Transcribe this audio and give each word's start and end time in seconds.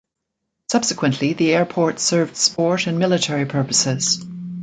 Subsequently, 0.71 1.33
the 1.33 1.53
Airport 1.53 1.99
served 1.99 2.35
sport 2.35 2.87
and 2.87 2.97
military 2.97 3.45
purposes. 3.45 4.25